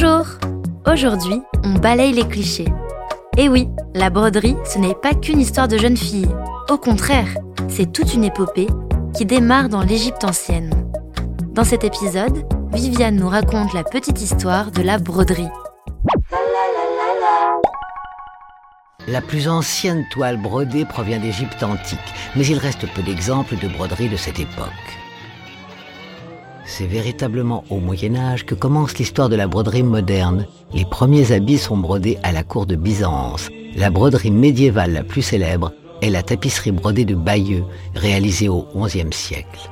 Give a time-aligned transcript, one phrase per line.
[0.00, 0.26] Bonjour
[0.86, 2.68] Aujourd'hui, on balaye les clichés.
[3.36, 6.28] Et oui, la broderie, ce n'est pas qu'une histoire de jeune fille.
[6.70, 7.26] Au contraire,
[7.66, 8.68] c'est toute une épopée
[9.12, 10.70] qui démarre dans l'Égypte ancienne.
[11.50, 15.48] Dans cet épisode, Viviane nous raconte la petite histoire de la broderie.
[19.08, 21.98] La plus ancienne toile brodée provient d'Égypte antique,
[22.36, 25.07] mais il reste peu d'exemples de broderie de cette époque.
[26.70, 30.46] C'est véritablement au Moyen Âge que commence l'histoire de la broderie moderne.
[30.74, 33.48] Les premiers habits sont brodés à la cour de Byzance.
[33.74, 39.12] La broderie médiévale la plus célèbre est la tapisserie brodée de Bayeux, réalisée au XIe
[39.12, 39.70] siècle.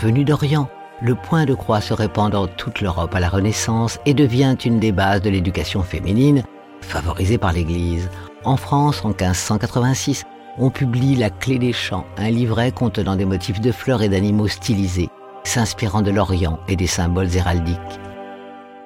[0.00, 0.70] Venu d'Orient,
[1.02, 4.80] le point de croix se répand dans toute l'Europe à la Renaissance et devient une
[4.80, 6.44] des bases de l'éducation féminine,
[6.80, 8.08] favorisée par l'Église.
[8.44, 10.24] En France, en 1586,
[10.56, 14.48] on publie La Clé des Champs, un livret contenant des motifs de fleurs et d'animaux
[14.48, 15.10] stylisés
[15.48, 17.78] s'inspirant de l'Orient et des symboles héraldiques.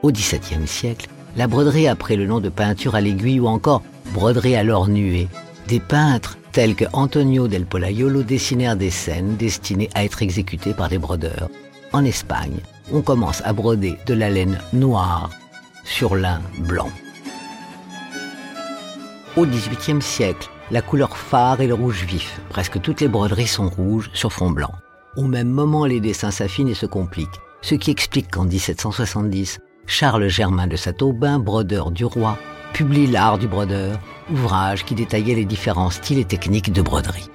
[0.02, 3.82] Au XVIIe siècle, la broderie a pris le nom de peinture à l'aiguille ou encore
[4.14, 5.28] broderie à l'or nué.
[5.66, 10.88] Des peintres tels que Antonio del Polaiolo dessinèrent des scènes destinées à être exécutées par
[10.88, 11.48] des brodeurs.
[11.92, 12.60] En Espagne,
[12.92, 15.30] on commence à broder de la laine noire
[15.84, 16.90] sur lin blanc.
[19.36, 22.40] Au XVIIIe siècle, la couleur phare est le rouge vif.
[22.50, 24.72] Presque toutes les broderies sont rouges sur fond blanc.
[25.14, 30.28] Au même moment, les dessins s'affinent et se compliquent, ce qui explique qu'en 1770, Charles
[30.28, 32.38] Germain de Saint-Aubin, brodeur du roi,
[32.72, 33.98] publie L'art du brodeur,
[34.30, 37.28] ouvrage qui détaillait les différents styles et techniques de broderie.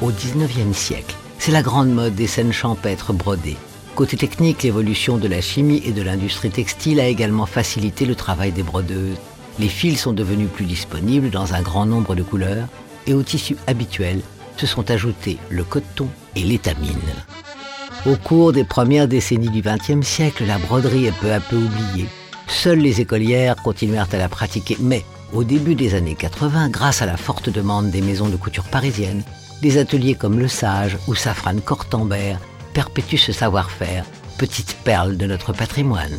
[0.00, 3.58] Au XIXe siècle, c'est la grande mode des scènes champêtres brodées.
[3.94, 8.52] Côté technique, l'évolution de la chimie et de l'industrie textile a également facilité le travail
[8.52, 9.18] des brodeuses.
[9.58, 12.68] Les fils sont devenus plus disponibles dans un grand nombre de couleurs
[13.06, 14.22] et au tissu habituel,
[14.56, 16.98] se sont ajoutés le coton et l'étamine.
[18.06, 22.06] Au cours des premières décennies du XXe siècle, la broderie est peu à peu oubliée.
[22.46, 27.06] Seules les écolières continuèrent à la pratiquer, mais au début des années 80, grâce à
[27.06, 29.22] la forte demande des maisons de couture parisiennes,
[29.62, 32.38] des ateliers comme Le Sage ou Safran Cortambert
[32.74, 34.04] perpétuent ce savoir-faire,
[34.38, 36.18] petite perle de notre patrimoine.